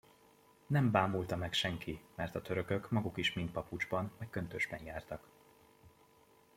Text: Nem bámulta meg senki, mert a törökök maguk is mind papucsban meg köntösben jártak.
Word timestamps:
Nem 0.67 0.91
bámulta 0.91 1.35
meg 1.35 1.53
senki, 1.53 2.03
mert 2.15 2.35
a 2.35 2.41
törökök 2.41 2.89
maguk 2.89 3.17
is 3.17 3.33
mind 3.33 3.51
papucsban 3.51 4.11
meg 4.17 4.29
köntösben 4.29 4.83
jártak. 4.83 5.27